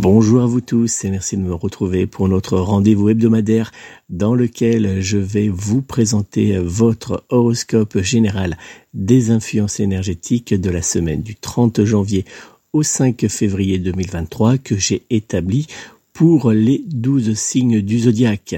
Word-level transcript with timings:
Bonjour 0.00 0.42
à 0.42 0.46
vous 0.46 0.60
tous 0.60 1.04
et 1.04 1.10
merci 1.10 1.36
de 1.36 1.42
me 1.42 1.52
retrouver 1.52 2.06
pour 2.06 2.28
notre 2.28 2.56
rendez-vous 2.56 3.08
hebdomadaire 3.08 3.72
dans 4.08 4.36
lequel 4.36 5.00
je 5.00 5.18
vais 5.18 5.48
vous 5.48 5.82
présenter 5.82 6.56
votre 6.56 7.24
horoscope 7.30 7.98
général 7.98 8.56
des 8.94 9.32
influences 9.32 9.80
énergétiques 9.80 10.54
de 10.54 10.70
la 10.70 10.82
semaine 10.82 11.22
du 11.22 11.34
30 11.34 11.84
janvier 11.84 12.24
au 12.72 12.84
5 12.84 13.26
février 13.26 13.80
2023 13.80 14.58
que 14.58 14.76
j'ai 14.76 15.02
établi 15.10 15.66
pour 16.12 16.52
les 16.52 16.84
12 16.86 17.34
signes 17.34 17.80
du 17.80 17.98
zodiaque. 17.98 18.54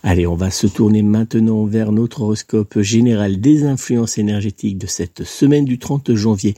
Allez, 0.03 0.27
on 0.27 0.35
va 0.35 0.51
se 0.51 0.67
tourner 0.67 1.03
maintenant 1.03 1.65
vers 1.65 1.91
notre 1.91 2.21
horoscope 2.21 2.81
général 2.81 3.39
des 3.39 3.63
influences 3.63 4.17
énergétiques 4.17 4.77
de 4.77 4.87
cette 4.87 5.23
semaine 5.23 5.65
du 5.65 5.79
30 5.79 6.13
janvier 6.15 6.55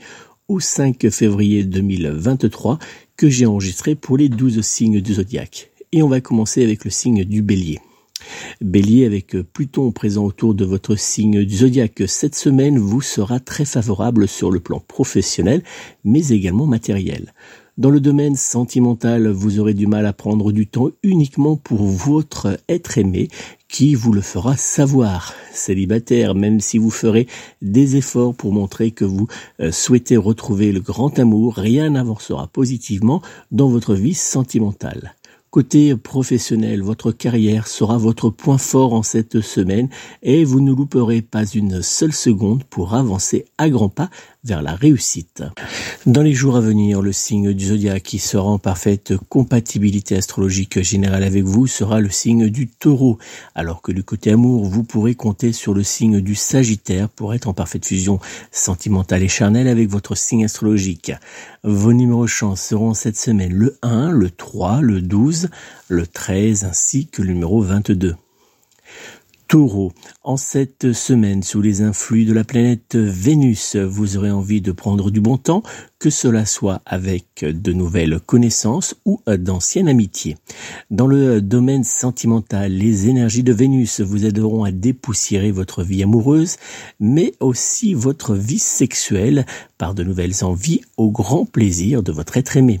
au 0.48 0.60
5 0.60 1.08
février 1.10 1.64
2023 1.64 2.78
que 3.16 3.28
j'ai 3.28 3.46
enregistré 3.46 3.94
pour 3.94 4.16
les 4.16 4.28
12 4.28 4.60
signes 4.60 5.00
du 5.00 5.14
zodiaque. 5.14 5.70
Et 5.92 6.02
on 6.02 6.08
va 6.08 6.20
commencer 6.20 6.62
avec 6.62 6.84
le 6.84 6.90
signe 6.90 7.24
du 7.24 7.42
bélier. 7.42 7.80
Bélier 8.60 9.06
avec 9.06 9.36
Pluton 9.52 9.92
présent 9.92 10.24
autour 10.24 10.54
de 10.54 10.64
votre 10.64 10.96
signe 10.96 11.44
du 11.44 11.56
zodiaque, 11.56 12.02
cette 12.06 12.34
semaine 12.34 12.78
vous 12.78 13.02
sera 13.02 13.40
très 13.40 13.64
favorable 13.64 14.26
sur 14.26 14.50
le 14.50 14.60
plan 14.60 14.80
professionnel 14.80 15.62
mais 16.04 16.28
également 16.28 16.66
matériel. 16.66 17.34
Dans 17.78 17.90
le 17.90 18.00
domaine 18.00 18.36
sentimental, 18.36 19.28
vous 19.28 19.58
aurez 19.58 19.74
du 19.74 19.86
mal 19.86 20.06
à 20.06 20.14
prendre 20.14 20.50
du 20.50 20.66
temps 20.66 20.88
uniquement 21.02 21.56
pour 21.56 21.82
votre 21.82 22.58
être 22.70 22.96
aimé 22.96 23.28
qui 23.68 23.94
vous 23.94 24.14
le 24.14 24.22
fera 24.22 24.56
savoir. 24.56 25.34
Célibataire, 25.52 26.34
même 26.34 26.60
si 26.60 26.78
vous 26.78 26.88
ferez 26.88 27.26
des 27.60 27.96
efforts 27.96 28.34
pour 28.34 28.54
montrer 28.54 28.92
que 28.92 29.04
vous 29.04 29.28
euh, 29.60 29.72
souhaitez 29.72 30.16
retrouver 30.16 30.72
le 30.72 30.80
grand 30.80 31.18
amour, 31.18 31.56
rien 31.56 31.90
n'avancera 31.90 32.46
positivement 32.46 33.20
dans 33.50 33.68
votre 33.68 33.92
vie 33.92 34.14
sentimentale. 34.14 35.14
Côté 35.50 35.96
professionnel, 35.96 36.82
votre 36.82 37.12
carrière 37.12 37.66
sera 37.66 37.96
votre 37.96 38.28
point 38.28 38.58
fort 38.58 38.92
en 38.92 39.02
cette 39.02 39.40
semaine 39.40 39.88
et 40.22 40.44
vous 40.44 40.60
ne 40.60 40.72
louperez 40.72 41.22
pas 41.22 41.46
une 41.46 41.82
seule 41.82 42.12
seconde 42.12 42.64
pour 42.64 42.94
avancer 42.94 43.46
à 43.56 43.70
grands 43.70 43.88
pas 43.88 44.10
vers 44.46 44.62
la 44.62 44.74
réussite. 44.74 45.42
Dans 46.06 46.22
les 46.22 46.32
jours 46.32 46.56
à 46.56 46.60
venir, 46.60 47.02
le 47.02 47.12
signe 47.12 47.52
du 47.52 47.66
zodiaque 47.66 48.04
qui 48.04 48.18
sera 48.18 48.48
en 48.48 48.58
parfaite 48.58 49.14
compatibilité 49.28 50.16
astrologique 50.16 50.80
générale 50.82 51.24
avec 51.24 51.44
vous 51.44 51.66
sera 51.66 52.00
le 52.00 52.10
signe 52.10 52.48
du 52.48 52.68
taureau, 52.68 53.18
alors 53.54 53.82
que 53.82 53.92
du 53.92 54.04
côté 54.04 54.32
amour, 54.32 54.64
vous 54.64 54.84
pourrez 54.84 55.14
compter 55.14 55.52
sur 55.52 55.74
le 55.74 55.82
signe 55.82 56.20
du 56.20 56.34
sagittaire 56.34 57.08
pour 57.08 57.34
être 57.34 57.48
en 57.48 57.54
parfaite 57.54 57.84
fusion 57.84 58.20
sentimentale 58.52 59.22
et 59.22 59.28
charnelle 59.28 59.68
avec 59.68 59.88
votre 59.88 60.14
signe 60.16 60.44
astrologique. 60.44 61.12
Vos 61.64 61.92
numéros 61.92 62.26
chance 62.26 62.62
seront 62.62 62.94
cette 62.94 63.18
semaine 63.18 63.52
le 63.52 63.76
1, 63.82 64.10
le 64.10 64.30
3, 64.30 64.80
le 64.80 65.00
12, 65.00 65.48
le 65.88 66.06
13 66.06 66.64
ainsi 66.64 67.08
que 67.08 67.22
le 67.22 67.32
numéro 67.32 67.60
22. 67.60 68.16
En 70.22 70.36
cette 70.36 70.92
semaine 70.92 71.42
sous 71.42 71.62
les 71.62 71.80
influx 71.80 72.26
de 72.26 72.34
la 72.34 72.44
planète 72.44 72.94
Vénus, 72.94 73.76
vous 73.76 74.18
aurez 74.18 74.30
envie 74.30 74.60
de 74.60 74.70
prendre 74.70 75.10
du 75.10 75.22
bon 75.22 75.38
temps, 75.38 75.62
que 75.98 76.10
cela 76.10 76.44
soit 76.44 76.82
avec 76.84 77.42
de 77.42 77.72
nouvelles 77.72 78.20
connaissances 78.20 78.96
ou 79.06 79.18
d'anciennes 79.26 79.88
amitiés. 79.88 80.36
Dans 80.90 81.06
le 81.06 81.40
domaine 81.40 81.84
sentimental, 81.84 82.70
les 82.70 83.08
énergies 83.08 83.44
de 83.44 83.54
Vénus 83.54 84.00
vous 84.00 84.26
aideront 84.26 84.64
à 84.64 84.72
dépoussiérer 84.72 85.52
votre 85.52 85.82
vie 85.82 86.02
amoureuse, 86.02 86.56
mais 87.00 87.32
aussi 87.40 87.94
votre 87.94 88.34
vie 88.34 88.58
sexuelle 88.58 89.46
par 89.78 89.94
de 89.94 90.04
nouvelles 90.04 90.44
envies 90.44 90.82
au 90.98 91.10
grand 91.10 91.46
plaisir 91.46 92.02
de 92.02 92.12
votre 92.12 92.36
être 92.36 92.58
aimé. 92.58 92.80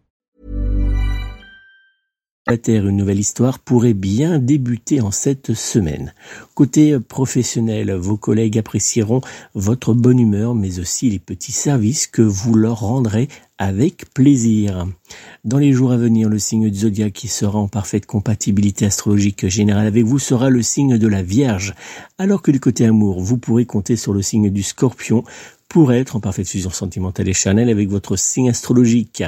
La 2.47 2.57
Terre, 2.57 2.87
une 2.87 2.97
nouvelle 2.97 3.19
histoire 3.19 3.59
pourrait 3.59 3.93
bien 3.93 4.39
débuter 4.39 4.99
en 4.99 5.11
cette 5.11 5.53
semaine. 5.53 6.11
Côté 6.55 6.99
professionnel, 6.99 7.93
vos 7.93 8.17
collègues 8.17 8.57
apprécieront 8.57 9.21
votre 9.53 9.93
bonne 9.93 10.17
humeur, 10.17 10.55
mais 10.55 10.79
aussi 10.79 11.11
les 11.11 11.19
petits 11.19 11.51
services 11.51 12.07
que 12.07 12.23
vous 12.23 12.55
leur 12.55 12.79
rendrez 12.79 13.27
avec 13.59 14.11
plaisir. 14.11 14.87
Dans 15.45 15.59
les 15.59 15.71
jours 15.71 15.91
à 15.91 15.97
venir, 15.97 16.29
le 16.29 16.39
signe 16.39 16.71
du 16.71 16.79
zodiaque 16.79 17.13
qui 17.13 17.27
sera 17.27 17.59
en 17.59 17.67
parfaite 17.67 18.07
compatibilité 18.07 18.87
astrologique 18.87 19.47
générale 19.47 19.85
avec 19.85 20.03
vous 20.03 20.17
sera 20.17 20.49
le 20.49 20.63
signe 20.63 20.97
de 20.97 21.07
la 21.07 21.21
Vierge, 21.21 21.75
alors 22.17 22.41
que 22.41 22.49
du 22.49 22.59
côté 22.59 22.87
amour, 22.87 23.21
vous 23.21 23.37
pourrez 23.37 23.65
compter 23.65 23.95
sur 23.95 24.13
le 24.13 24.23
signe 24.23 24.49
du 24.49 24.63
Scorpion 24.63 25.23
pour 25.71 25.93
être 25.93 26.17
en 26.17 26.19
parfaite 26.19 26.49
fusion 26.49 26.69
sentimentale 26.69 27.29
et 27.29 27.33
charnelle 27.33 27.69
avec 27.69 27.87
votre 27.87 28.17
signe 28.17 28.49
astrologique. 28.49 29.23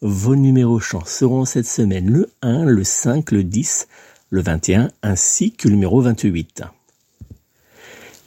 Vos 0.00 0.36
numéros 0.36 0.78
chance 0.78 1.08
seront 1.08 1.44
cette 1.44 1.66
semaine 1.66 2.08
le 2.08 2.30
1, 2.40 2.66
le 2.66 2.84
5, 2.84 3.32
le 3.32 3.42
10, 3.42 3.88
le 4.30 4.40
21 4.40 4.92
ainsi 5.02 5.50
que 5.50 5.66
le 5.66 5.74
numéro 5.74 6.00
28. 6.00 6.62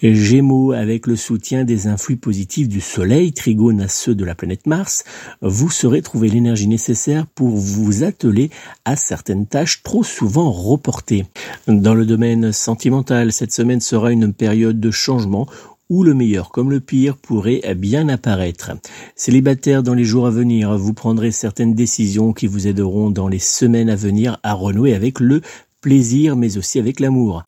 Gémeaux, 0.01 0.71
avec 0.71 1.05
le 1.05 1.15
soutien 1.15 1.63
des 1.63 1.87
influx 1.87 2.17
positifs 2.17 2.67
du 2.67 2.81
Soleil, 2.81 3.33
trigone 3.33 3.81
à 3.81 3.87
ceux 3.87 4.15
de 4.15 4.25
la 4.25 4.33
planète 4.33 4.65
Mars, 4.65 5.03
vous 5.41 5.69
saurez 5.69 6.01
trouver 6.01 6.27
l'énergie 6.27 6.67
nécessaire 6.67 7.27
pour 7.27 7.49
vous 7.49 8.03
atteler 8.03 8.49
à 8.83 8.95
certaines 8.95 9.45
tâches 9.45 9.83
trop 9.83 10.03
souvent 10.03 10.51
reportées. 10.51 11.25
Dans 11.67 11.93
le 11.93 12.05
domaine 12.05 12.51
sentimental, 12.51 13.31
cette 13.31 13.51
semaine 13.51 13.79
sera 13.79 14.11
une 14.11 14.33
période 14.33 14.79
de 14.79 14.91
changement 14.91 15.47
où 15.91 16.03
le 16.03 16.13
meilleur 16.13 16.51
comme 16.51 16.71
le 16.71 16.79
pire 16.79 17.17
pourrait 17.17 17.61
bien 17.75 18.07
apparaître. 18.07 18.71
Célibataire 19.17 19.83
dans 19.83 19.93
les 19.93 20.05
jours 20.05 20.25
à 20.25 20.31
venir, 20.31 20.77
vous 20.77 20.93
prendrez 20.93 21.31
certaines 21.31 21.75
décisions 21.75 22.31
qui 22.31 22.47
vous 22.47 22.65
aideront 22.65 23.11
dans 23.11 23.27
les 23.27 23.39
semaines 23.39 23.89
à 23.89 23.97
venir 23.97 24.39
à 24.41 24.53
renouer 24.53 24.93
avec 24.93 25.19
le 25.19 25.41
plaisir 25.81 26.37
mais 26.37 26.57
aussi 26.57 26.79
avec 26.79 27.01
l'amour. 27.01 27.43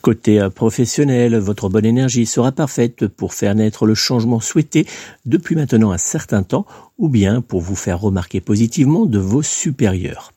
Côté 0.00 0.40
euh, 0.40 0.48
professionnel, 0.48 1.36
votre 1.36 1.68
bonne 1.68 1.84
énergie 1.84 2.26
sera 2.26 2.52
parfaite 2.52 3.08
pour 3.08 3.34
faire 3.34 3.54
naître 3.54 3.84
le 3.84 3.94
changement 3.94 4.40
souhaité 4.40 4.86
depuis 5.26 5.56
maintenant 5.56 5.90
un 5.90 5.98
certain 5.98 6.42
temps 6.42 6.66
ou 6.98 7.08
bien 7.08 7.40
pour 7.40 7.60
vous 7.60 7.76
faire 7.76 8.00
remarquer 8.00 8.40
positivement 8.40 9.06
de 9.06 9.18
vos 9.18 9.42
supérieurs. 9.42 10.32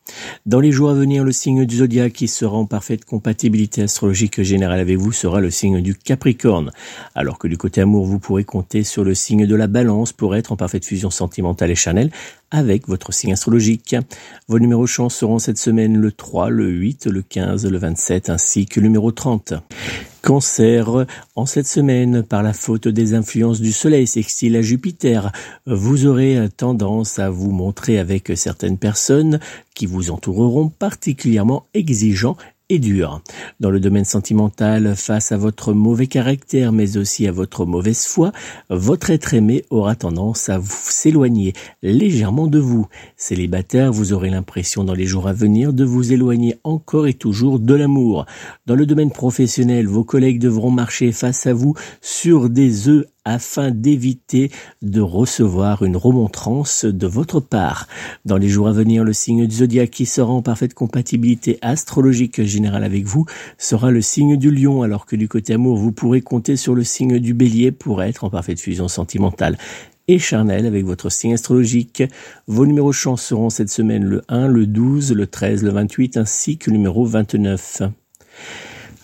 Dans 0.45 0.59
les 0.59 0.71
jours 0.71 0.91
à 0.91 0.93
venir, 0.93 1.23
le 1.23 1.31
signe 1.31 1.65
du 1.65 1.77
zodiaque 1.77 2.13
qui 2.13 2.27
sera 2.27 2.55
en 2.55 2.65
parfaite 2.65 3.05
compatibilité 3.05 3.81
astrologique 3.81 4.41
générale 4.41 4.79
avec 4.79 4.97
vous 4.97 5.11
sera 5.11 5.41
le 5.41 5.49
signe 5.49 5.81
du 5.81 5.95
Capricorne, 5.95 6.71
alors 7.15 7.39
que 7.39 7.47
du 7.47 7.57
côté 7.57 7.81
amour, 7.81 8.05
vous 8.05 8.19
pourrez 8.19 8.43
compter 8.43 8.83
sur 8.83 9.03
le 9.03 9.15
signe 9.15 9.47
de 9.47 9.55
la 9.55 9.67
Balance 9.67 10.13
pour 10.13 10.35
être 10.35 10.51
en 10.51 10.55
parfaite 10.55 10.85
fusion 10.85 11.09
sentimentale 11.09 11.71
et 11.71 11.75
charnelle 11.75 12.11
avec 12.51 12.87
votre 12.87 13.13
signe 13.13 13.33
astrologique. 13.33 13.95
Vos 14.47 14.59
numéros 14.59 14.85
chance 14.85 15.15
seront 15.15 15.39
cette 15.39 15.57
semaine 15.57 15.97
le 15.97 16.11
3, 16.11 16.49
le 16.49 16.67
8, 16.67 17.07
le 17.07 17.21
15, 17.21 17.65
le 17.65 17.77
27 17.77 18.29
ainsi 18.29 18.65
que 18.65 18.79
le 18.79 18.87
numéro 18.87 19.11
30. 19.11 19.50
Cancer, 20.21 21.05
en 21.35 21.45
cette 21.45 21.67
semaine, 21.67 22.21
par 22.21 22.43
la 22.43 22.53
faute 22.53 22.87
des 22.87 23.15
influences 23.15 23.59
du 23.59 23.71
Soleil 23.71 24.05
sextile 24.05 24.55
à 24.55 24.61
Jupiter, 24.61 25.31
vous 25.65 26.05
aurez 26.05 26.47
tendance 26.55 27.17
à 27.17 27.29
vous 27.29 27.51
montrer 27.51 27.97
avec 27.97 28.31
certaines 28.35 28.77
personnes 28.77 29.39
qui 29.73 29.87
vous 29.87 30.11
entoureront 30.11 30.69
particulièrement 30.69 31.65
exigeants 31.73 32.37
et 32.71 32.79
dur. 32.79 33.21
Dans 33.59 33.69
le 33.69 33.81
domaine 33.81 34.05
sentimental, 34.05 34.95
face 34.95 35.33
à 35.33 35.37
votre 35.37 35.73
mauvais 35.73 36.07
caractère, 36.07 36.71
mais 36.71 36.95
aussi 36.95 37.27
à 37.27 37.31
votre 37.33 37.65
mauvaise 37.65 38.05
foi, 38.05 38.31
votre 38.69 39.09
être 39.09 39.33
aimé 39.33 39.65
aura 39.69 39.95
tendance 39.95 40.47
à 40.47 40.59
s'éloigner 40.63 41.51
légèrement 41.83 42.47
de 42.47 42.59
vous. 42.59 42.87
Célibataire, 43.17 43.91
vous 43.91 44.13
aurez 44.13 44.29
l'impression 44.29 44.85
dans 44.85 44.93
les 44.93 45.05
jours 45.05 45.27
à 45.27 45.33
venir 45.33 45.73
de 45.73 45.83
vous 45.83 46.13
éloigner 46.13 46.55
encore 46.63 47.07
et 47.07 47.13
toujours 47.13 47.59
de 47.59 47.73
l'amour. 47.73 48.25
Dans 48.65 48.75
le 48.75 48.85
domaine 48.85 49.11
professionnel, 49.11 49.87
vos 49.87 50.05
collègues 50.05 50.39
devront 50.39 50.71
marcher 50.71 51.11
face 51.11 51.45
à 51.47 51.53
vous 51.53 51.75
sur 51.99 52.49
des 52.49 52.87
œufs 52.87 53.05
afin 53.25 53.71
d'éviter 53.71 54.51
de 54.81 55.01
recevoir 55.01 55.83
une 55.83 55.97
remontrance 55.97 56.85
de 56.85 57.07
votre 57.07 57.39
part. 57.39 57.87
Dans 58.25 58.37
les 58.37 58.49
jours 58.49 58.67
à 58.67 58.71
venir, 58.71 59.03
le 59.03 59.13
signe 59.13 59.47
du 59.47 59.55
zodiaque 59.55 59.91
qui 59.91 60.05
sera 60.05 60.31
en 60.31 60.41
parfaite 60.41 60.73
compatibilité 60.73 61.59
astrologique 61.61 62.41
générale 62.43 62.83
avec 62.83 63.05
vous 63.05 63.25
sera 63.57 63.91
le 63.91 64.01
signe 64.01 64.37
du 64.37 64.51
lion, 64.51 64.81
alors 64.81 65.05
que 65.05 65.15
du 65.15 65.27
côté 65.27 65.53
amour, 65.53 65.77
vous 65.77 65.91
pourrez 65.91 66.21
compter 66.21 66.55
sur 66.55 66.73
le 66.73 66.83
signe 66.83 67.19
du 67.19 67.33
bélier 67.33 67.71
pour 67.71 68.01
être 68.03 68.23
en 68.23 68.29
parfaite 68.29 68.59
fusion 68.59 68.87
sentimentale 68.87 69.57
et 70.07 70.19
charnelle 70.19 70.65
avec 70.65 70.85
votre 70.85 71.09
signe 71.09 71.33
astrologique. 71.33 72.03
Vos 72.47 72.65
numéros 72.65 72.91
chance 72.91 73.21
seront 73.21 73.49
cette 73.49 73.69
semaine 73.69 74.03
le 74.03 74.21
1, 74.27 74.47
le 74.47 74.65
12, 74.65 75.13
le 75.13 75.27
13, 75.27 75.63
le 75.63 75.71
28 75.71 76.17
ainsi 76.17 76.57
que 76.57 76.69
le 76.69 76.77
numéro 76.77 77.05
29. 77.05 77.83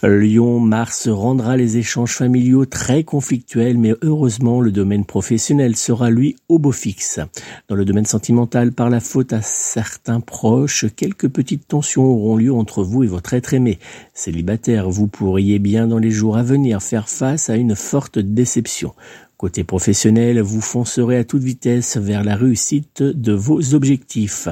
Lyon, 0.04 0.60
Mars 0.60 1.08
rendra 1.08 1.58
les 1.58 1.78
échanges 1.78 2.14
familiaux 2.14 2.66
très 2.66 3.04
conflictuels, 3.04 3.80
mais 3.80 3.96
heureusement 4.04 4.62
le 4.62 4.72
domaine 4.72 5.06
professionnel 5.06 5.76
sera 5.76 6.12
lui 6.12 6.36
au 6.50 6.60
beau 6.60 6.72
fixe. 6.72 7.20
Dans 7.68 7.74
le 7.74 7.84
domaine 7.84 8.06
sentimental, 8.06 8.74
par 8.74 8.92
la 8.92 9.00
faute 9.00 9.34
à 9.34 9.42
certains 9.42 10.20
proches, 10.20 10.86
quelques 10.96 11.30
petites 11.30 11.68
tensions 11.68 12.04
auront 12.04 12.38
lieu 12.38 12.54
entre 12.54 12.84
vous 12.84 13.04
et 13.04 13.08
votre 13.08 13.34
être 13.34 13.56
aimé. 13.56 13.80
Célibataire, 14.14 14.88
vous 14.88 15.08
pourriez 15.08 15.58
bien 15.58 15.88
dans 15.88 15.98
les 15.98 16.12
jours 16.12 16.38
à 16.38 16.44
venir 16.44 16.84
faire 16.84 17.10
face 17.10 17.50
à 17.50 17.56
une 17.56 17.76
forte 17.76 18.20
déception. 18.20 18.94
Côté 19.38 19.64
professionnel, 19.64 20.42
vous 20.42 20.62
foncerez 20.62 21.16
à 21.16 21.24
toute 21.24 21.44
vitesse 21.44 21.98
vers 21.98 22.24
la 22.24 22.36
réussite 22.36 23.04
de 23.04 23.34
vos 23.34 23.76
objectifs. 23.76 24.48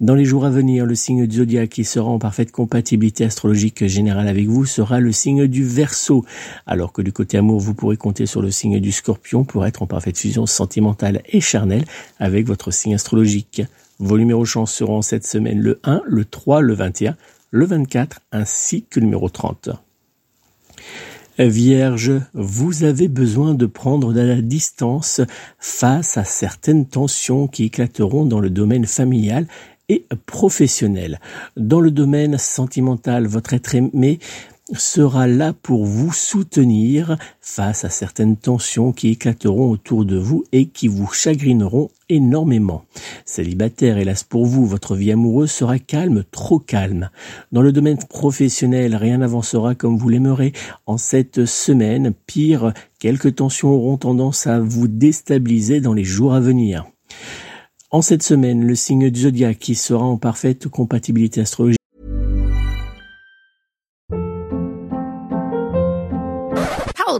Dans 0.00 0.16
les 0.16 0.24
jours 0.24 0.44
à 0.44 0.50
venir, 0.50 0.84
le 0.84 0.96
signe 0.96 1.28
du 1.28 1.36
zodiaque 1.36 1.70
qui 1.70 1.84
sera 1.84 2.10
en 2.10 2.18
parfaite 2.18 2.50
compatibilité 2.50 3.22
astrologique 3.22 3.86
générale 3.86 4.26
avec 4.26 4.48
vous 4.48 4.66
sera 4.66 4.98
le 4.98 5.12
signe 5.12 5.46
du 5.46 5.62
Verseau, 5.62 6.24
alors 6.66 6.92
que 6.92 7.02
du 7.02 7.12
côté 7.12 7.38
amour, 7.38 7.60
vous 7.60 7.74
pourrez 7.74 7.96
compter 7.96 8.26
sur 8.26 8.42
le 8.42 8.50
signe 8.50 8.80
du 8.80 8.90
Scorpion 8.90 9.44
pour 9.44 9.64
être 9.64 9.82
en 9.82 9.86
parfaite 9.86 10.18
fusion 10.18 10.44
sentimentale 10.44 11.22
et 11.28 11.40
charnelle 11.40 11.84
avec 12.18 12.48
votre 12.48 12.72
signe 12.72 12.96
astrologique. 12.96 13.62
Vos 14.00 14.18
numéros 14.18 14.44
chance 14.44 14.74
seront 14.74 15.02
cette 15.02 15.24
semaine 15.24 15.60
le 15.60 15.78
1, 15.84 16.02
le 16.04 16.24
3, 16.24 16.62
le 16.62 16.74
21, 16.74 17.16
le 17.52 17.64
24 17.64 18.22
ainsi 18.32 18.86
que 18.90 18.98
le 18.98 19.06
numéro 19.06 19.28
30. 19.28 19.70
Vierge, 21.38 22.12
vous 22.32 22.84
avez 22.84 23.08
besoin 23.08 23.54
de 23.54 23.66
prendre 23.66 24.14
de 24.14 24.20
la 24.20 24.40
distance 24.40 25.20
face 25.58 26.16
à 26.16 26.24
certaines 26.24 26.86
tensions 26.86 27.46
qui 27.46 27.64
éclateront 27.64 28.24
dans 28.24 28.40
le 28.40 28.48
domaine 28.48 28.86
familial 28.86 29.46
et 29.90 30.06
professionnel. 30.24 31.20
Dans 31.56 31.80
le 31.80 31.90
domaine 31.90 32.38
sentimental, 32.38 33.26
votre 33.26 33.52
être 33.52 33.74
aimé 33.74 34.18
sera 34.74 35.26
là 35.26 35.52
pour 35.52 35.84
vous 35.84 36.12
soutenir 36.12 37.16
face 37.40 37.84
à 37.84 37.90
certaines 37.90 38.36
tensions 38.36 38.92
qui 38.92 39.10
éclateront 39.10 39.70
autour 39.70 40.04
de 40.04 40.16
vous 40.16 40.44
et 40.52 40.66
qui 40.66 40.88
vous 40.88 41.06
chagrineront 41.06 41.88
énormément. 42.08 42.84
Célibataire, 43.24 43.98
hélas 43.98 44.24
pour 44.24 44.46
vous, 44.46 44.66
votre 44.66 44.96
vie 44.96 45.12
amoureuse 45.12 45.50
sera 45.50 45.78
calme, 45.78 46.24
trop 46.30 46.58
calme. 46.58 47.10
Dans 47.52 47.62
le 47.62 47.72
domaine 47.72 47.98
professionnel, 47.98 48.96
rien 48.96 49.18
n'avancera 49.18 49.74
comme 49.74 49.96
vous 49.96 50.08
l'aimerez. 50.08 50.52
En 50.86 50.96
cette 50.96 51.46
semaine, 51.46 52.12
pire, 52.26 52.72
quelques 52.98 53.36
tensions 53.36 53.70
auront 53.70 53.98
tendance 53.98 54.46
à 54.46 54.58
vous 54.58 54.88
déstabiliser 54.88 55.80
dans 55.80 55.94
les 55.94 56.04
jours 56.04 56.34
à 56.34 56.40
venir. 56.40 56.86
En 57.92 58.02
cette 58.02 58.24
semaine, 58.24 58.66
le 58.66 58.74
signe 58.74 59.10
du 59.10 59.20
zodiaque 59.20 59.58
qui 59.58 59.76
sera 59.76 60.04
en 60.04 60.16
parfaite 60.16 60.66
compatibilité 60.68 61.40
astrologique 61.40 61.76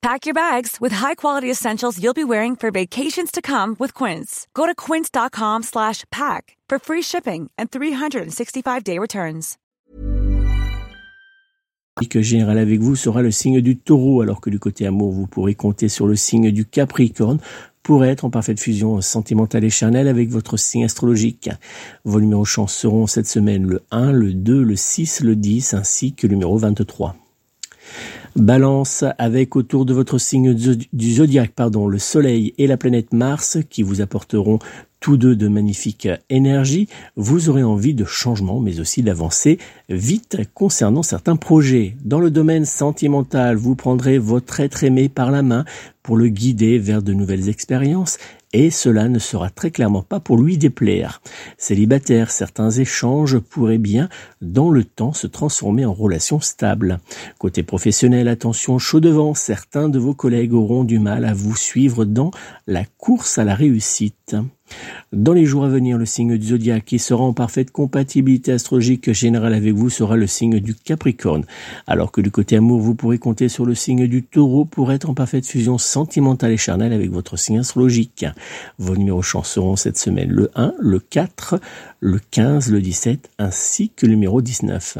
Pack 0.00 0.26
your 0.26 0.34
bags 0.34 0.80
with 0.80 0.92
high-quality 0.92 1.50
essentials 1.50 2.00
you'll 2.00 2.14
be 2.14 2.24
wearing 2.24 2.54
for 2.54 2.70
vacations 2.70 3.32
to 3.32 3.42
come 3.42 3.74
with 3.80 3.94
Quince. 3.94 4.46
Go 4.54 4.64
to 4.64 4.72
quince.com 4.72 5.64
slash 5.64 6.04
pack 6.12 6.56
for 6.68 6.78
free 6.78 7.02
shipping 7.02 7.50
and 7.58 7.68
365-day 7.68 8.98
returns. 8.98 9.58
que 12.08 12.22
général 12.22 12.58
avec 12.58 12.78
vous 12.78 12.94
sera 12.94 13.22
le 13.22 13.32
signe 13.32 13.60
du 13.60 13.76
taureau, 13.76 14.20
alors 14.20 14.40
que 14.40 14.50
du 14.50 14.60
côté 14.60 14.86
amour, 14.86 15.10
vous 15.10 15.26
pourrez 15.26 15.56
compter 15.56 15.88
sur 15.88 16.06
le 16.06 16.14
signe 16.14 16.52
du 16.52 16.64
capricorne 16.64 17.40
pour 17.82 18.04
être 18.04 18.24
en 18.24 18.30
parfaite 18.30 18.60
fusion 18.60 19.00
sentimentale 19.00 19.64
et 19.64 19.70
charnelle 19.70 20.06
avec 20.06 20.28
votre 20.28 20.56
signe 20.56 20.84
astrologique. 20.84 21.50
Vos 22.04 22.20
numéros 22.20 22.44
chance 22.44 22.72
seront 22.72 23.08
cette 23.08 23.26
semaine 23.26 23.66
le 23.66 23.82
1, 23.90 24.12
le 24.12 24.32
2, 24.32 24.62
le 24.62 24.76
6, 24.76 25.22
le 25.22 25.34
10 25.34 25.74
ainsi 25.74 26.12
que 26.12 26.28
le 26.28 26.34
numéro 26.34 26.56
23. 26.56 27.16
Balance 28.36 29.04
avec 29.18 29.56
autour 29.56 29.84
de 29.84 29.94
votre 29.94 30.18
signe 30.18 30.54
du 30.54 31.12
zodiaque, 31.12 31.52
pardon, 31.54 31.88
le 31.88 31.98
soleil 31.98 32.54
et 32.58 32.66
la 32.66 32.76
planète 32.76 33.12
Mars 33.12 33.58
qui 33.68 33.82
vous 33.82 34.00
apporteront 34.00 34.58
tous 35.00 35.16
deux 35.16 35.36
de 35.36 35.48
magnifiques 35.48 36.08
énergies, 36.28 36.88
vous 37.16 37.48
aurez 37.48 37.62
envie 37.62 37.94
de 37.94 38.04
changement 38.04 38.60
mais 38.60 38.80
aussi 38.80 39.02
d'avancer 39.02 39.58
vite 39.88 40.38
concernant 40.54 41.02
certains 41.02 41.36
projets. 41.36 41.96
Dans 42.04 42.20
le 42.20 42.30
domaine 42.30 42.64
sentimental, 42.64 43.56
vous 43.56 43.76
prendrez 43.76 44.18
votre 44.18 44.60
être 44.60 44.82
aimé 44.84 45.08
par 45.08 45.30
la 45.30 45.42
main 45.42 45.64
pour 46.02 46.16
le 46.16 46.28
guider 46.28 46.78
vers 46.78 47.02
de 47.02 47.12
nouvelles 47.12 47.48
expériences 47.48 48.18
et 48.52 48.70
cela 48.70 49.08
ne 49.08 49.18
sera 49.18 49.50
très 49.50 49.70
clairement 49.70 50.02
pas 50.02 50.20
pour 50.20 50.38
lui 50.38 50.58
déplaire. 50.58 51.20
Célibataire, 51.56 52.30
certains 52.30 52.70
échanges 52.70 53.38
pourraient 53.38 53.78
bien, 53.78 54.08
dans 54.40 54.70
le 54.70 54.84
temps, 54.84 55.12
se 55.12 55.26
transformer 55.26 55.84
en 55.84 55.92
relations 55.92 56.40
stables. 56.40 56.98
Côté 57.38 57.62
professionnel, 57.62 58.28
attention 58.28 58.78
chaud 58.78 59.00
devant, 59.00 59.34
certains 59.34 59.88
de 59.88 59.98
vos 59.98 60.14
collègues 60.14 60.54
auront 60.54 60.84
du 60.84 60.98
mal 60.98 61.24
à 61.24 61.34
vous 61.34 61.56
suivre 61.56 62.04
dans 62.04 62.30
la 62.66 62.84
course 62.84 63.38
à 63.38 63.44
la 63.44 63.54
réussite. 63.54 64.36
Dans 65.12 65.32
les 65.32 65.44
jours 65.44 65.64
à 65.64 65.68
venir, 65.68 65.98
le 65.98 66.06
signe 66.06 66.36
du 66.36 66.48
zodiaque 66.48 66.84
qui 66.84 66.98
sera 66.98 67.24
en 67.24 67.32
parfaite 67.32 67.70
compatibilité 67.70 68.52
astrologique 68.52 69.12
générale 69.12 69.54
avec 69.54 69.74
vous 69.74 69.90
sera 69.90 70.16
le 70.16 70.26
signe 70.26 70.60
du 70.60 70.74
Capricorne, 70.74 71.44
alors 71.86 72.12
que 72.12 72.20
du 72.20 72.30
côté 72.30 72.56
amour, 72.56 72.80
vous 72.80 72.94
pourrez 72.94 73.18
compter 73.18 73.48
sur 73.48 73.64
le 73.64 73.74
signe 73.74 74.06
du 74.06 74.22
Taureau 74.22 74.64
pour 74.64 74.92
être 74.92 75.08
en 75.08 75.14
parfaite 75.14 75.46
fusion 75.46 75.78
sentimentale 75.78 76.52
et 76.52 76.56
charnelle 76.56 76.92
avec 76.92 77.10
votre 77.10 77.36
signe 77.36 77.60
astrologique. 77.60 78.26
Vos 78.78 78.96
numéros 78.96 79.22
chance 79.22 79.50
seront 79.50 79.76
cette 79.76 79.98
semaine 79.98 80.30
le 80.30 80.50
1, 80.54 80.74
le 80.78 80.98
4, 80.98 81.60
le 82.00 82.20
15, 82.30 82.70
le 82.70 82.80
17 82.80 83.30
ainsi 83.38 83.90
que 83.90 84.06
le 84.06 84.12
numéro 84.12 84.42
19. 84.42 84.98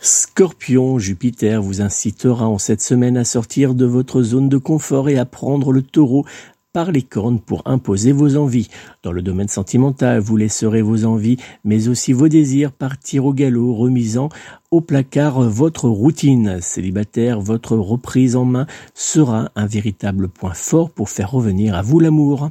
Scorpion, 0.00 0.98
Jupiter 0.98 1.62
vous 1.62 1.80
incitera 1.80 2.48
en 2.48 2.58
cette 2.58 2.80
semaine 2.80 3.16
à 3.16 3.24
sortir 3.24 3.74
de 3.74 3.84
votre 3.84 4.22
zone 4.22 4.48
de 4.48 4.58
confort 4.58 5.08
et 5.08 5.18
à 5.18 5.24
prendre 5.24 5.72
le 5.72 5.82
taureau 5.82 6.24
par 6.72 6.92
les 6.92 7.02
cornes 7.02 7.40
pour 7.40 7.62
imposer 7.66 8.12
vos 8.12 8.36
envies. 8.36 8.68
Dans 9.02 9.12
le 9.12 9.22
domaine 9.22 9.48
sentimental, 9.48 10.20
vous 10.20 10.36
laisserez 10.36 10.82
vos 10.82 11.04
envies, 11.04 11.36
mais 11.64 11.88
aussi 11.88 12.12
vos 12.12 12.28
désirs 12.28 12.72
partir 12.72 13.24
au 13.24 13.32
galop, 13.32 13.74
remisant 13.74 14.28
au 14.70 14.80
placard 14.80 15.42
votre 15.42 15.88
routine. 15.88 16.58
Célibataire, 16.60 17.40
votre 17.40 17.76
reprise 17.76 18.36
en 18.36 18.44
main 18.44 18.66
sera 18.94 19.50
un 19.56 19.66
véritable 19.66 20.28
point 20.28 20.54
fort 20.54 20.90
pour 20.90 21.10
faire 21.10 21.32
revenir 21.32 21.74
à 21.74 21.82
vous 21.82 21.98
l'amour. 21.98 22.50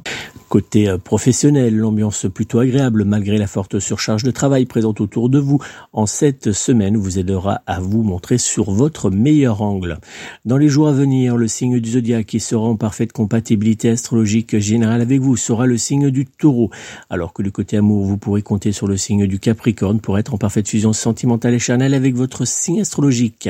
Côté 0.50 0.88
euh, 0.88 0.98
professionnel, 0.98 1.76
l'ambiance 1.76 2.26
plutôt 2.32 2.58
agréable 2.58 3.04
malgré 3.04 3.38
la 3.38 3.46
forte 3.46 3.78
surcharge 3.78 4.22
de 4.22 4.30
travail 4.32 4.66
présente 4.66 5.00
autour 5.00 5.30
de 5.30 5.38
vous 5.38 5.60
en 5.92 6.06
cette 6.06 6.52
semaine 6.52 6.96
vous 6.96 7.18
aidera 7.18 7.62
à 7.66 7.80
vous 7.80 8.02
montrer 8.02 8.36
sur 8.36 8.70
votre 8.70 9.10
meilleur 9.10 9.62
angle. 9.62 9.98
Dans 10.44 10.56
les 10.58 10.68
jours 10.68 10.88
à 10.88 10.92
venir, 10.92 11.36
le 11.36 11.48
signe 11.48 11.80
du 11.80 11.92
zodiaque 11.92 12.26
qui 12.26 12.40
sera 12.40 12.64
en 12.64 12.76
parfaite 12.76 13.12
compatibilité 13.12 13.90
astrologique 13.90 14.58
générale 14.58 15.00
avec 15.00 15.20
vous 15.20 15.36
sera 15.36 15.66
le 15.66 15.78
signe 15.78 16.10
du 16.10 16.26
taureau, 16.26 16.70
alors 17.08 17.32
que 17.32 17.42
du 17.42 17.52
côté 17.52 17.78
amour, 17.78 18.04
vous 18.04 18.18
pourrez 18.18 18.42
compter 18.42 18.72
sur 18.72 18.88
le 18.88 18.96
signe 18.96 19.26
du 19.26 19.38
capricorne 19.38 20.00
pour 20.00 20.18
être 20.18 20.34
en 20.34 20.38
parfaite 20.38 20.68
fusion 20.68 20.92
sentimentale 20.92 21.54
et 21.54 21.58
charnelle 21.58 21.94
avec 21.94 22.09
votre 22.16 22.44
signe 22.44 22.80
astrologique. 22.80 23.48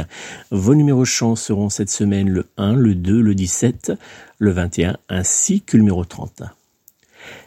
Vos 0.51 0.75
numéros 0.75 1.05
chance 1.05 1.43
seront 1.43 1.69
cette 1.69 1.91
semaine 1.91 2.29
le 2.29 2.47
1, 2.57 2.75
le 2.75 2.95
2, 2.95 3.21
le 3.21 3.35
17, 3.35 3.93
le 4.39 4.51
21 4.51 4.97
ainsi 5.09 5.61
que 5.63 5.77
le 5.77 5.83
numéro 5.83 6.05
30. 6.05 6.43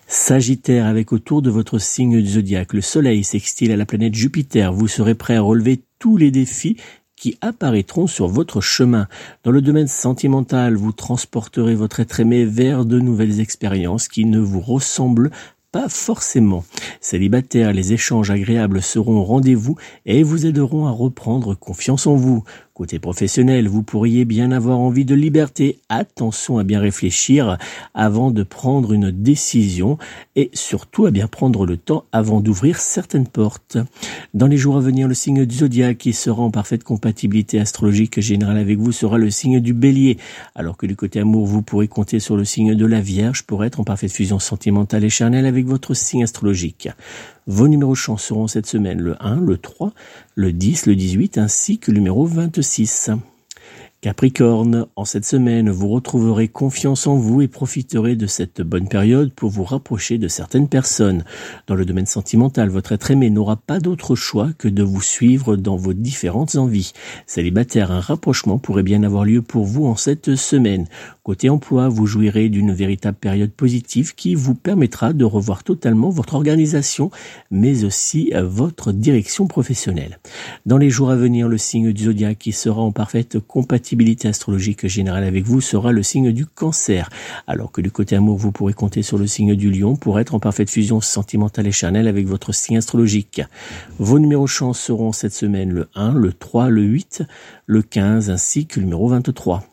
Sagittaire, 0.08 0.86
avec 0.86 1.12
autour 1.12 1.41
de 1.41 1.50
votre 1.50 1.79
signe 1.79 2.22
du 2.22 2.29
zodiaque 2.29 2.74
le 2.74 2.82
soleil 2.82 3.24
sextile 3.24 3.72
à 3.72 3.77
la 3.77 3.86
planète 3.86 4.13
Jupiter, 4.13 4.72
vous 4.72 4.88
serez 4.88 5.15
prêt 5.15 5.36
à 5.36 5.41
relever 5.41 5.82
tous 5.98 6.17
les 6.17 6.29
défis 6.29 6.77
qui 7.15 7.38
apparaîtront 7.39 8.05
sur 8.05 8.27
votre 8.27 8.60
chemin. 8.60 9.08
Dans 9.43 9.51
le 9.51 9.62
domaine 9.62 9.88
sentimental, 9.88 10.75
vous 10.75 10.91
transporterez 10.91 11.74
votre 11.74 12.01
être 12.01 12.20
aimé 12.20 12.43
vers 12.43 12.84
de 12.84 13.00
nouvelles 13.00 13.39
expériences 13.39 14.10
qui 14.10 14.25
ne 14.25 14.39
vous 14.39 14.60
ressemblent 14.60 15.32
pas 15.74 15.89
forcément. 15.89 16.63
Célibataire, 17.01 17.74
les 17.74 17.94
échanges 17.94 18.30
agréables 18.30 18.82
seront 18.82 19.18
au 19.18 19.24
rendez-vous 19.24 19.75
et 20.06 20.22
vous 20.22 20.46
aideront 20.46 20.86
à 20.86 20.92
reprendre 20.92 21.56
confiance 21.56 22.06
en 22.06 22.13
vous. 22.13 22.44
Côté 22.75 22.98
professionnel, 22.98 23.68
vous 23.68 23.84
pourriez 23.84 24.25
bien 24.25 24.51
avoir 24.51 24.80
envie 24.80 25.06
de 25.06 25.13
liberté. 25.13 25.77
Attention 25.89 26.58
à 26.58 26.63
bien 26.63 26.80
réfléchir 26.80 27.60
avant 27.94 28.32
de 28.32 28.42
prendre 28.42 28.94
une 28.94 29.12
décision 29.12 30.00
et 30.36 30.50
surtout 30.53 31.06
à 31.06 31.12
bien 31.12 31.27
prendre 31.27 31.68
le 31.68 31.77
temps 31.77 32.06
avant 32.12 32.39
d'ouvrir 32.39 32.80
certaines 32.80 33.27
portes. 33.27 33.77
Dans 34.34 34.48
les 34.48 34.58
jours 34.58 34.77
à 34.77 34.80
venir, 34.80 35.08
le 35.08 35.13
signe 35.13 35.46
du 35.46 35.58
zodiaque 35.58 36.00
qui 36.00 36.13
sera 36.13 36.42
en 36.42 36.50
parfaite 36.50 36.84
compatibilité 36.84 37.60
astrologique 37.60 38.20
générale 38.20 38.58
avec 38.58 38.80
vous 38.80 38.92
sera 38.92 39.20
le 39.20 39.30
signe 39.30 39.60
du 39.60 39.75
bélier, 39.75 40.18
alors 40.56 40.75
que 40.75 40.88
du 40.88 40.96
côté 40.96 41.20
amour, 41.20 41.46
vous 41.46 41.62
pourrez 41.62 41.88
compter 41.88 42.20
sur 42.20 42.36
le 42.36 42.44
signe 42.44 42.74
de 42.74 42.86
la 42.88 43.01
Vierge 43.01 43.44
pour 43.44 43.63
être 43.63 43.82
en 43.82 43.84
parfaite 43.84 44.12
fusion 44.12 44.39
sentimentale 44.39 45.03
et 45.03 45.10
charnelle 45.12 45.46
avec 45.46 45.68
votre 45.68 45.94
signe 45.94 46.24
astrologique. 46.24 46.89
Vos 47.46 47.68
numéros 47.68 47.96
chance 47.96 48.24
seront 48.24 48.48
cette 48.48 48.68
semaine 48.68 49.02
le 49.02 49.16
1, 49.22 49.42
le 49.42 49.58
3, 49.58 49.92
le 50.36 50.54
10, 50.54 50.86
le 50.86 50.96
18 50.96 51.38
ainsi 51.38 51.78
que 51.78 51.92
le 51.92 51.98
numéro 51.98 52.26
26. 52.26 53.12
Capricorne, 54.04 54.88
en 54.98 55.06
cette 55.06 55.24
semaine, 55.24 55.70
vous 55.70 55.88
retrouverez 55.88 56.50
confiance 56.50 57.08
en 57.08 57.16
vous 57.16 57.42
et 57.42 57.48
profiterez 57.48 58.18
de 58.18 58.28
cette 58.28 58.62
bonne 58.62 58.90
période 58.90 59.32
pour 59.32 59.50
vous 59.50 59.64
rapprocher 59.64 60.18
de 60.18 60.28
certaines 60.28 60.68
personnes. 60.68 61.24
Dans 61.68 61.76
le 61.76 61.86
domaine 61.86 62.06
sentimental, 62.06 62.68
votre 62.68 62.92
être 62.92 63.12
aimé 63.12 63.30
n'aura 63.30 63.56
pas 63.56 63.80
d'autre 63.80 64.16
choix 64.16 64.50
que 64.58 64.68
de 64.68 64.84
vous 64.84 65.02
suivre 65.02 65.56
dans 65.56 65.78
vos 65.78 65.94
différentes 65.94 66.58
envies. 66.58 66.92
Célibataire, 67.28 67.94
un 67.94 68.02
rapprochement 68.02 68.58
pourrait 68.58 68.84
bien 68.84 69.04
avoir 69.04 69.24
lieu 69.24 69.42
pour 69.42 69.64
vous 69.64 69.86
en 69.86 69.96
cette 69.96 70.36
semaine. 70.36 70.88
Côté 71.24 71.50
emploi, 71.50 71.88
vous 71.88 72.06
jouirez 72.06 72.50
d'une 72.50 72.74
véritable 72.74 73.18
période 73.18 73.51
positive 73.51 74.13
qui 74.13 74.36
vous 74.36 74.56
permettra 74.56 75.13
de 75.13 75.24
revoir 75.24 75.63
totalement 75.63 76.10
votre 76.10 76.36
organisation, 76.36 77.12
mais 77.50 77.86
aussi 77.86 78.34
votre 78.44 78.92
direction 78.92 79.48
professionnelle. 79.48 80.20
Dans 80.65 80.77
les 80.77 80.89
jours 80.89 81.12
à 81.12 81.15
venir, 81.15 81.48
le 81.48 81.58
signe 81.58 81.94
du 81.94 82.03
zodiaque 82.03 82.39
qui 82.39 82.51
sera 82.51 82.82
en 82.82 82.92
parfaite 82.92 83.39
compatibilité 83.39 84.27
astrologique 84.27 84.86
générale 84.88 85.24
avec 85.24 85.46
vous 85.46 85.62
sera 85.62 85.94
le 85.94 86.03
signe 86.03 86.34
du 86.34 86.46
cancer, 86.46 87.10
alors 87.48 87.72
que 87.72 87.80
du 87.80 87.89
côté 87.89 88.18
amour, 88.18 88.38
vous 88.38 88.51
pourrez 88.51 88.74
compter 88.74 89.01
sur 89.01 89.18
le 89.18 89.25
signe 89.25 89.56
du 89.56 89.72
lion 89.72 89.96
pour 89.96 90.20
être 90.20 90.36
en 90.36 90.39
parfaite 90.42 90.70
fusion 90.70 91.00
sentimentale 91.00 91.68
et 91.68 91.72
charnelle 91.72 92.10
avec 92.10 92.27
votre 92.27 92.53
signe 92.53 92.80
astrologique. 92.80 93.42
Vos 93.98 94.20
numéros 94.20 94.48
chance 94.48 94.77
seront 94.77 95.13
cette 95.13 95.34
semaine 95.34 95.72
le 95.72 95.88
1, 95.96 96.15
le 96.15 96.34
3, 96.34 96.68
le 96.68 96.82
8, 96.82 97.24
le 97.65 97.82
15 97.82 98.30
ainsi 98.30 98.65
que 98.65 98.82
le 98.82 98.88
numéro 98.88 99.08
23. 99.08 99.63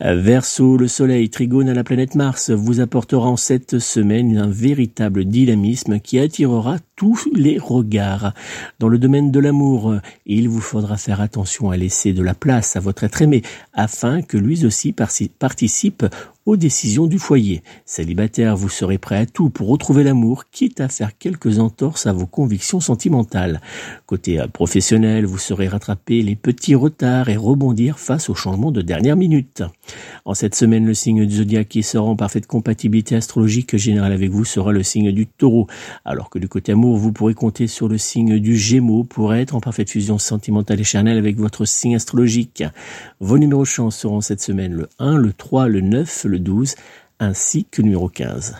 Verseau, 0.00 0.76
le 0.76 0.88
Soleil, 0.88 1.30
trigone 1.30 1.68
à 1.68 1.74
la 1.74 1.84
planète 1.84 2.14
Mars, 2.14 2.50
vous 2.50 2.80
apportera 2.80 3.28
en 3.28 3.36
cette 3.36 3.78
semaine 3.78 4.36
un 4.36 4.48
véritable 4.48 5.24
dynamisme 5.24 6.00
qui 6.00 6.18
attirera 6.18 6.78
tous 6.96 7.30
les 7.34 7.58
regards. 7.58 8.34
Dans 8.78 8.88
le 8.88 8.98
domaine 8.98 9.30
de 9.30 9.40
l'amour, 9.40 9.94
il 10.26 10.48
vous 10.48 10.60
faudra 10.60 10.96
faire 10.96 11.20
attention 11.20 11.70
à 11.70 11.76
laisser 11.76 12.12
de 12.12 12.22
la 12.22 12.34
place 12.34 12.76
à 12.76 12.80
votre 12.80 13.04
être 13.04 13.22
aimé 13.22 13.42
afin 13.72 14.22
que 14.22 14.36
lui 14.36 14.66
aussi 14.66 14.92
participe 14.92 16.04
aux 16.46 16.56
décisions 16.56 17.06
du 17.06 17.18
foyer. 17.18 17.62
Célibataire, 17.86 18.56
vous 18.56 18.68
serez 18.68 18.98
prêt 18.98 19.16
à 19.16 19.26
tout 19.26 19.48
pour 19.48 19.68
retrouver 19.68 20.04
l'amour, 20.04 20.44
quitte 20.50 20.80
à 20.80 20.88
faire 20.88 21.16
quelques 21.16 21.58
entorses 21.58 22.06
à 22.06 22.12
vos 22.12 22.26
convictions 22.26 22.80
sentimentales. 22.80 23.60
Côté 24.06 24.40
euh, 24.40 24.46
professionnel, 24.46 25.24
vous 25.24 25.38
saurez 25.38 25.68
rattraper 25.68 26.22
les 26.22 26.36
petits 26.36 26.74
retards 26.74 27.28
et 27.30 27.36
rebondir 27.36 27.98
face 27.98 28.28
aux 28.28 28.34
changements 28.34 28.72
de 28.72 28.82
dernière 28.82 29.16
minute. 29.16 29.62
En 30.26 30.34
cette 30.34 30.54
semaine, 30.54 30.86
le 30.86 30.94
signe 30.94 31.26
du 31.26 31.36
zodiaque 31.36 31.68
qui 31.68 31.82
sera 31.82 32.04
en 32.04 32.16
parfaite 32.16 32.46
compatibilité 32.46 33.16
astrologique 33.16 33.76
générale 33.76 34.12
avec 34.12 34.30
vous 34.30 34.44
sera 34.44 34.72
le 34.72 34.82
signe 34.82 35.12
du 35.12 35.26
taureau, 35.26 35.66
alors 36.04 36.28
que 36.28 36.38
du 36.38 36.48
côté 36.48 36.72
amour, 36.72 36.98
vous 36.98 37.12
pourrez 37.12 37.34
compter 37.34 37.66
sur 37.66 37.88
le 37.88 37.98
signe 37.98 38.38
du 38.38 38.56
gémeaux 38.56 39.04
pour 39.04 39.34
être 39.34 39.54
en 39.54 39.60
parfaite 39.60 39.90
fusion 39.90 40.18
sentimentale 40.18 40.80
et 40.80 40.84
charnelle 40.84 41.18
avec 41.18 41.36
votre 41.36 41.64
signe 41.64 41.96
astrologique. 41.96 42.64
Vos 43.20 43.38
numéros 43.38 43.64
chance 43.64 43.96
seront 43.96 44.20
cette 44.20 44.40
semaine 44.40 44.74
le 44.74 44.88
1, 44.98 45.16
le 45.16 45.32
3, 45.32 45.68
le 45.68 45.80
9, 45.80 46.24
le 46.24 46.33
12, 46.38 46.74
ainsi 47.20 47.64
que 47.64 47.82
numéro 47.82 48.08
15. 48.08 48.56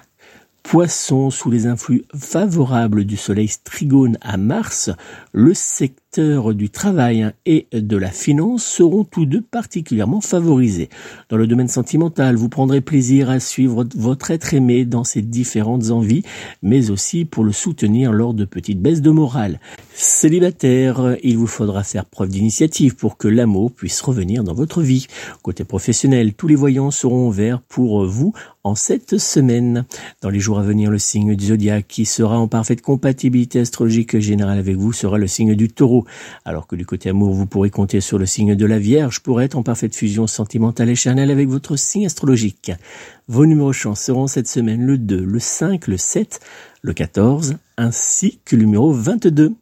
Poisson 0.63 1.31
sous 1.31 1.51
les 1.51 1.67
influx 1.67 2.05
favorables 2.17 3.05
du 3.05 3.17
soleil 3.17 3.49
strigone 3.49 4.17
à 4.23 4.37
Mars, 4.37 4.91
le 5.33 5.53
secteur 5.53 6.04
du 6.19 6.71
travail 6.71 7.31
et 7.47 7.67
de 7.73 7.97
la 7.97 8.11
finance 8.11 8.65
seront 8.65 9.05
tous 9.05 9.27
deux 9.27 9.41
particulièrement 9.41 10.21
favorisés. 10.21 10.89
Dans 11.29 11.37
le 11.37 11.47
domaine 11.47 11.69
sentimental, 11.69 12.37
vous 12.37 12.49
prendrez 12.49 12.81
plaisir 12.81 13.31
à 13.31 13.41
suivre 13.41 13.85
votre 13.97 14.31
être 14.31 14.55
aimé 14.55 14.85
dans 14.85 15.05
ses 15.05 15.23
différentes 15.23 15.91
envies, 15.91 16.23
mais 16.63 16.91
aussi 16.91 17.25
pour 17.25 17.45
le 17.45 17.53
soutenir 17.53 18.13
lors 18.13 18.35
de 18.35 18.45
petites 18.45 18.81
baisses 18.81 19.03
de 19.03 19.11
morale. 19.11 19.61
Célibataire, 19.93 21.17
il 21.23 21.37
vous 21.37 21.47
faudra 21.47 21.83
faire 21.85 22.05
preuve 22.05 22.31
d'initiative 22.31 22.97
pour 22.97 23.17
que 23.17 23.29
l'amour 23.29 23.73
puisse 23.73 24.01
revenir 24.01 24.45
dans 24.45 24.55
votre 24.55 24.83
vie. 24.83 25.07
Côté 25.43 25.65
professionnel, 25.65 26.35
tous 26.35 26.49
les 26.49 26.55
voyants 26.55 26.91
seront 26.91 27.31
verts 27.31 27.61
pour 27.61 28.05
vous 28.07 28.33
en 28.65 28.75
cette 28.75 29.19
semaine. 29.19 29.85
Dans 30.23 30.31
les 30.31 30.41
jours 30.41 30.59
à 30.59 30.63
venir, 30.63 30.91
le 30.91 30.99
signe 30.99 31.37
du 31.37 31.47
zodiaque 31.47 31.87
qui 31.87 32.07
sera 32.07 32.39
en 32.39 32.49
parfaite 32.49 32.83
compatibilité 32.83 33.61
astrologique 33.61 34.19
générale 34.19 34.59
avec 34.59 34.77
vous 34.77 34.93
sera 34.93 35.19
le 35.19 35.27
signe 35.27 35.55
du 35.55 35.69
taureau 35.69 36.04
alors 36.45 36.67
que 36.67 36.77
du 36.77 36.87
côté 36.87 37.11
amour, 37.11 37.35
vous 37.35 37.47
pourrez 37.47 37.71
compter 37.71 38.01
sur 38.01 38.19
le 38.19 38.27
signe 38.27 38.55
de 38.55 38.67
la 38.67 38.79
Vierge 38.79 39.21
pour 39.21 39.41
être 39.41 39.57
en 39.57 39.63
parfaite 39.63 39.95
fusion 39.95 40.27
sentimentale 40.27 40.91
et 40.91 40.95
charnelle 40.95 41.31
avec 41.31 41.49
votre 41.49 41.77
signe 41.77 42.07
astrologique. 42.07 42.73
Vos 43.29 43.47
numéros 43.47 43.73
chance 43.73 44.01
seront 44.01 44.27
cette 44.27 44.49
semaine 44.49 44.85
le 44.85 44.99
2, 44.99 45.25
le 45.25 45.39
5, 45.39 45.87
le 45.87 45.97
7, 45.97 46.41
le 46.83 46.93
14, 46.93 47.57
ainsi 47.77 48.41
que 48.45 48.57
le 48.57 48.65
numéro 48.65 48.93
22. 48.93 49.55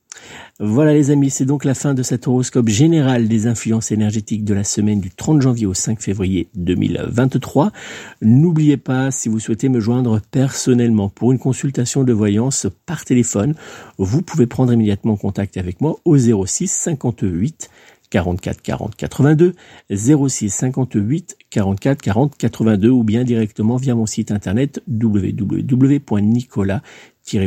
Voilà 0.61 0.92
les 0.95 1.11
amis, 1.11 1.31
c'est 1.31 1.45
donc 1.45 1.64
la 1.64 1.75
fin 1.75 1.95
de 1.95 2.02
cet 2.02 2.28
horoscope 2.28 2.69
général 2.69 3.26
des 3.26 3.47
influences 3.47 3.90
énergétiques 3.90 4.45
de 4.45 4.54
la 4.54 4.64
semaine 4.64 5.00
du 5.00 5.11
30 5.11 5.42
janvier 5.42 5.66
au 5.66 5.75
5 5.75 6.00
février 6.00 6.49
2023. 6.54 7.73
N'oubliez 8.21 8.76
pas, 8.76 9.11
si 9.11 9.28
vous 9.28 9.40
souhaitez 9.40 9.69
me 9.69 9.81
joindre 9.81 10.21
personnellement 10.31 11.09
pour 11.09 11.33
une 11.33 11.38
consultation 11.38 12.04
de 12.04 12.12
voyance 12.12 12.66
par 12.87 13.04
téléphone, 13.04 13.54
vous 13.99 14.23
pouvez 14.23 14.47
prendre 14.47 14.73
immédiatement 14.73 15.16
contact 15.16 15.57
avec 15.57 15.81
moi 15.81 15.99
au 16.04 16.16
06 16.16 16.69
58 16.69 17.71
44 18.11 18.62
40 18.62 18.95
82 18.95 19.54
06 19.90 20.50
58 20.50 21.37
44 21.52 22.00
40 22.00 22.37
82 22.37 22.88
ou 22.88 23.04
bien 23.04 23.25
directement 23.25 23.76
via 23.76 23.94
mon 23.94 24.06
site 24.06 24.30
internet 24.30 24.82
www.nicolas 24.88 26.80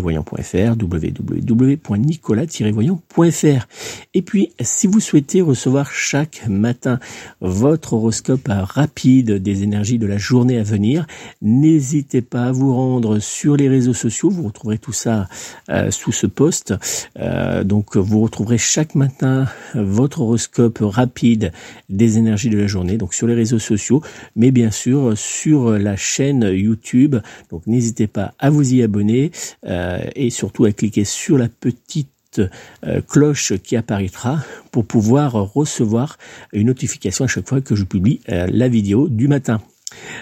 voyantfr 0.02 0.76
www.nicolas-voyant.fr. 0.82 3.68
Et 4.14 4.22
puis, 4.22 4.52
si 4.60 4.88
vous 4.88 5.00
souhaitez 5.00 5.40
recevoir 5.42 5.90
chaque 5.92 6.46
matin 6.48 7.00
votre 7.42 7.94
horoscope 7.94 8.50
rapide 8.50 9.42
des 9.42 9.64
énergies 9.64 9.98
de 10.00 10.08
la 10.08 10.18
journée 10.18 10.58
à 10.58 10.64
venir, 10.64 11.06
n'hésitez 11.42 12.22
pas 12.22 12.46
à 12.46 12.52
vous 12.52 12.74
rendre 12.74 13.20
sur 13.20 13.56
les 13.58 13.70
réseaux 13.70 13.94
sociaux. 13.94 14.30
Vous 14.30 14.44
retrouverez 14.44 14.78
tout 14.78 14.94
ça 14.94 15.28
euh, 15.70 15.92
sous 15.92 16.12
ce 16.12 16.28
post. 16.28 16.74
Euh, 17.20 17.64
donc, 17.64 17.96
vous 17.98 18.20
retrouverez 18.22 18.58
chaque 18.58 18.96
matin 18.96 19.46
votre 19.76 20.22
horoscope 20.22 20.80
rapide 20.82 21.52
des 21.90 22.18
énergies 22.18 22.50
de 22.50 22.58
la 22.58 22.68
journée, 22.68 22.98
donc 22.98 23.14
sur 23.14 23.28
les 23.28 23.36
réseaux 23.36 23.60
sociaux, 23.60 23.95
mais 24.36 24.52
bien 24.52 24.72
sûr 24.72 25.18
sur 25.18 25.72
la 25.72 25.96
chaîne 25.96 26.44
YouTube. 26.44 27.16
Donc, 27.52 27.68
n'hésitez 27.68 28.08
pas 28.08 28.34
à 28.40 28.50
vous 28.50 28.74
y 28.74 28.82
abonner. 28.82 29.32
Euh, 29.66 30.00
et 30.16 30.30
surtout 30.30 30.66
à 30.66 30.72
cliquer 30.72 31.06
sur 31.06 31.38
la 31.38 31.50
petite 31.50 32.40
euh, 32.40 33.02
cloche 33.08 33.54
qui 33.64 33.76
apparaîtra 33.76 34.44
pour 34.72 34.86
pouvoir 34.86 35.34
recevoir 35.34 36.18
une 36.54 36.68
notification 36.68 37.26
à 37.26 37.28
chaque 37.28 37.48
fois 37.48 37.62
que 37.62 37.76
je 37.76 37.84
publie 37.84 38.22
euh, 38.30 38.48
la 38.52 38.68
vidéo 38.68 39.08
du 39.08 39.28
matin. 39.28 39.62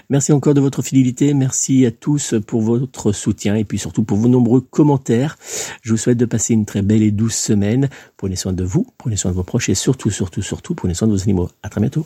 Merci 0.10 0.32
encore 0.32 0.54
de 0.54 0.62
votre 0.62 0.82
fidélité, 0.82 1.34
merci 1.34 1.86
à 1.86 1.92
tous 1.92 2.36
pour 2.46 2.62
votre 2.62 3.12
soutien 3.12 3.56
et 3.56 3.64
puis 3.64 3.80
surtout 3.80 4.04
pour 4.04 4.18
vos 4.18 4.28
nombreux 4.28 4.62
commentaires. 4.62 5.38
Je 5.82 5.92
vous 5.92 5.98
souhaite 5.98 6.18
de 6.18 6.26
passer 6.26 6.54
une 6.54 6.66
très 6.66 6.84
belle 6.84 7.02
et 7.02 7.12
douce 7.12 7.36
semaine. 7.36 7.90
Prenez 8.18 8.36
soin 8.36 8.54
de 8.54 8.64
vous, 8.64 8.86
prenez 8.98 9.16
soin 9.16 9.32
de 9.32 9.36
vos 9.36 9.44
proches 9.44 9.70
et 9.70 9.76
surtout, 9.76 10.12
surtout, 10.12 10.44
surtout, 10.44 10.76
prenez 10.76 10.94
soin 10.94 11.08
de 11.08 11.14
vos 11.14 11.24
animaux. 11.24 11.50
À 11.64 11.70
très 11.70 11.82
bientôt. 11.82 12.06